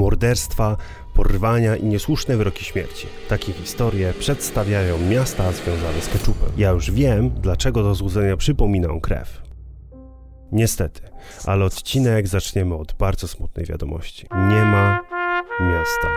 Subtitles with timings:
[0.00, 0.76] morderstwa,
[1.14, 3.06] porwania i niesłuszne wyroki śmierci.
[3.28, 6.48] Takie historie przedstawiają miasta związane z keczupem.
[6.56, 9.42] Ja już wiem, dlaczego do złudzenia przypominam krew.
[10.52, 11.00] Niestety,
[11.46, 14.26] ale odcinek zaczniemy od bardzo smutnej wiadomości.
[14.48, 15.00] Nie ma
[15.60, 16.08] miasta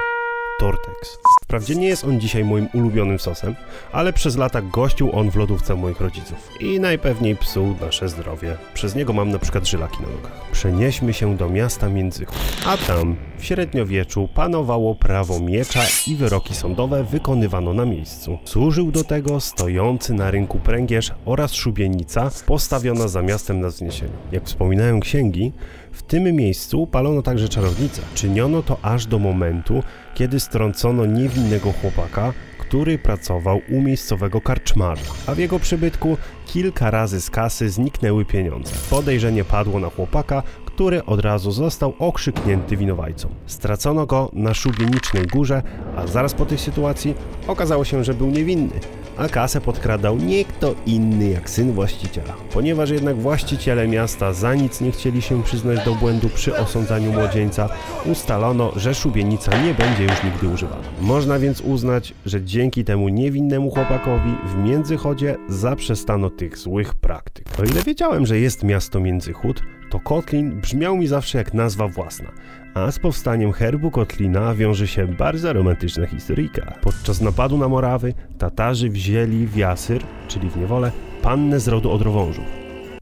[0.60, 1.18] Tortex.
[1.44, 3.56] Wprawdzie nie jest on dzisiaj moim ulubionym sosem,
[3.92, 8.58] ale przez lata gościł on w lodówce moich rodziców i najpewniej psuł nasze zdrowie.
[8.74, 10.52] Przez niego mam na przykład żylaki na nogach.
[10.52, 12.36] Przenieśmy się do miasta Międzychód,
[12.66, 18.38] a tam w średniowieczu panowało prawo miecza i wyroki sądowe wykonywano na miejscu.
[18.46, 24.14] Służył do tego stojący na rynku pręgierz oraz szubienica postawiona za miastem na wzniesieniu.
[24.32, 25.52] Jak wspominają księgi,
[25.92, 28.02] w tym miejscu palono także czarownice.
[28.16, 29.84] Czyniono to aż do momentu,
[30.16, 31.06] kiedy strącono
[31.38, 37.70] niewinnego chłopaka, który pracował u miejscowego karczmarza, a w jego przybytku kilka razy z kasy
[37.70, 38.72] zniknęły pieniądze.
[38.90, 43.30] Podejrzenie padło na chłopaka, który od razu został okrzyknięty winowajcą.
[43.46, 45.64] Stracono go na szubienicznej górze,
[45.98, 47.16] a zaraz po tej sytuacji
[47.48, 48.80] okazało się, że był niewinny
[49.18, 52.34] a kasę podkradał nie kto inny jak syn właściciela.
[52.54, 57.70] Ponieważ jednak właściciele miasta za nic nie chcieli się przyznać do błędu przy osądzaniu młodzieńca,
[58.06, 60.84] ustalono, że szubienica nie będzie już nigdy używana.
[61.02, 67.46] Można więc uznać, że dzięki temu niewinnemu chłopakowi w Międzychodzie zaprzestano tych złych praktyk.
[67.60, 69.64] O ile wiedziałem, że jest miasto Międzychód,
[69.94, 72.32] to Kotlin brzmiał mi zawsze jak nazwa własna,
[72.74, 76.74] a z powstaniem herbu Kotlina wiąże się bardzo romantyczna historyjka.
[76.82, 80.92] Podczas napadu na Morawy Tatarzy wzięli w Jasyr, czyli w niewolę,
[81.22, 82.46] pannę z rodu Odrowążów.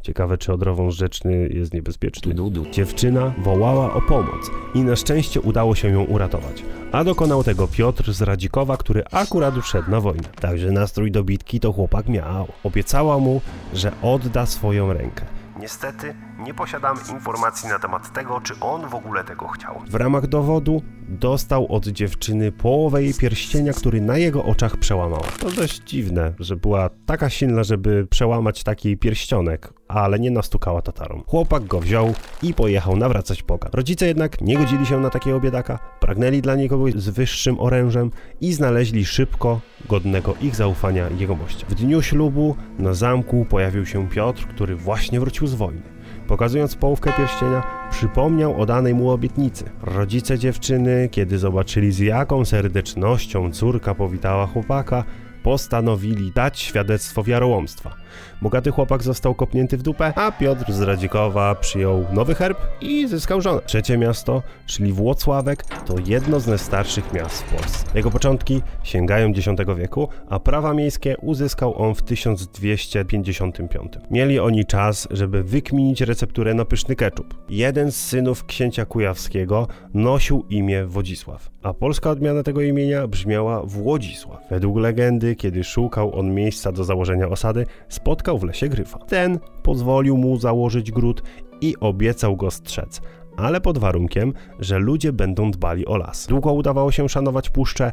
[0.01, 2.35] Ciekawe, czy odrowąż rzeczny jest niebezpieczny.
[2.71, 6.63] Dziewczyna wołała o pomoc i na szczęście udało się ją uratować.
[6.91, 10.29] A dokonał tego Piotr z Radzikowa, który akurat wszedł na wojnę.
[10.41, 12.47] Także nastrój do bitki to chłopak miał.
[12.63, 13.41] Obiecała mu,
[13.73, 15.40] że odda swoją rękę.
[15.61, 19.81] Niestety nie posiadamy informacji na temat tego, czy on w ogóle tego chciał.
[19.89, 25.27] W ramach dowodu dostał od dziewczyny połowę jej pierścienia, który na jego oczach przełamała.
[25.39, 31.23] To dość dziwne, że była taka silna, żeby przełamać taki pierścionek, ale nie nastukała Tatarom.
[31.27, 32.13] Chłopak go wziął
[32.43, 33.69] i pojechał nawracać Boga.
[33.73, 38.53] Rodzice jednak nie godzili się na takiego biedaka, pragnęli dla niego z wyższym orężem i
[38.53, 41.67] znaleźli szybko godnego ich zaufania jegomościa.
[41.69, 45.81] W dniu ślubu na zamku pojawił się Piotr, który właśnie wrócił z wojny.
[46.27, 49.65] Pokazując połówkę pierścienia, przypomniał o danej mu obietnicy.
[49.81, 55.03] Rodzice dziewczyny, kiedy zobaczyli z jaką serdecznością córka powitała chłopaka,
[55.43, 57.95] postanowili dać świadectwo wiarołomstwa.
[58.41, 63.41] Bogaty chłopak został kopnięty w dupę, a Piotr z Radzikowa przyjął nowy herb i zyskał
[63.41, 63.61] żonę.
[63.65, 67.85] Trzecie miasto, czyli Włocławek, to jedno z najstarszych miast w Polsce.
[67.95, 69.47] Jego początki sięgają X
[69.77, 73.93] wieku, a prawa miejskie uzyskał on w 1255.
[74.11, 77.45] Mieli oni czas, żeby wykminić recepturę na pyszny keczup.
[77.49, 84.39] Jeden z synów księcia kujawskiego nosił imię Wodzisław, a polska odmiana tego imienia brzmiała Włodzisław.
[84.49, 88.99] Według legendy, kiedy szukał on miejsca do założenia osady, spotkał w lesie gryfa.
[88.99, 91.23] Ten pozwolił mu założyć gród
[91.61, 93.01] i obiecał go strzec,
[93.37, 96.27] ale pod warunkiem, że ludzie będą dbali o las.
[96.27, 97.91] Długo udawało się szanować puszczę,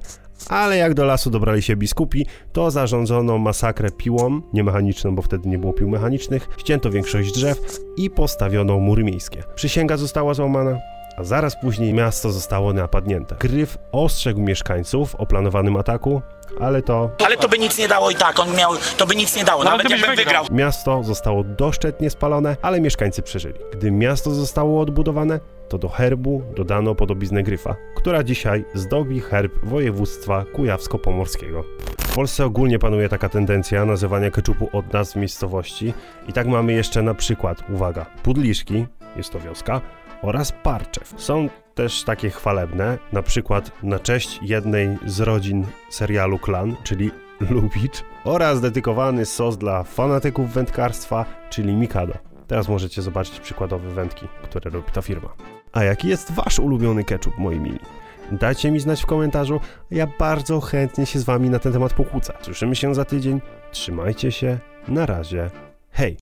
[0.49, 5.59] ale jak do lasu dobrali się biskupi, to zarządzono masakrę piłą, niemechaniczną, bo wtedy nie
[5.59, 9.43] było pił mechanicznych, ścięto większość drzew i postawiono mury miejskie.
[9.55, 10.79] Przysięga została złamana,
[11.19, 13.37] a zaraz później miasto zostało napadnięte.
[13.41, 16.23] Gryf ostrzegł mieszkańców o planowanym ataku,
[16.61, 17.11] ale to...
[17.27, 19.65] Ale to by nic nie dało i tak, on miał, to by nic nie dało,
[19.65, 20.45] No, nawet jakbym wygrał.
[20.45, 20.45] wygrał.
[20.59, 23.55] Miasto zostało doszczętnie spalone, ale mieszkańcy przeżyli.
[23.73, 30.45] Gdy miasto zostało odbudowane, to do herbu dodano podobiznę gryfa, która dzisiaj zdobi herb województwa
[30.55, 31.65] kujawsko-pomorskiego.
[32.01, 35.95] W Polsce ogólnie panuje taka tendencja nazywania keczupu od nazw miejscowości
[36.29, 38.87] i tak mamy jeszcze na przykład, uwaga, Pudliszki,
[39.17, 39.81] jest to wioska,
[40.23, 41.15] oraz Parczew.
[41.17, 47.11] Są też takie chwalebne, na przykład na cześć jednej z rodzin serialu Klan, czyli
[47.51, 52.15] Lubicz, oraz dedykowany sos dla fanatyków wędkarstwa, czyli Mikado.
[52.47, 55.29] Teraz możecie zobaczyć przykładowe wędki, które robi ta firma.
[55.73, 57.79] A jaki jest wasz ulubiony ketchup, moi mili?
[58.33, 59.61] Dajcie mi znać w komentarzu,
[59.91, 62.33] ja bardzo chętnie się z wami na ten temat pokłócę.
[62.43, 63.41] Słyszymy się za tydzień,
[63.73, 64.59] trzymajcie się,
[64.89, 65.51] na razie,